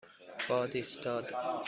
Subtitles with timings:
[0.49, 1.25] باد ایستاد.